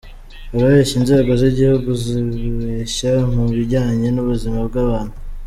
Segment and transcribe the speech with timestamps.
[0.55, 5.15] Urabeshya inzego z’igihugu, uzibeshya mu bijyanye n’ubuzima bw’abantu?”.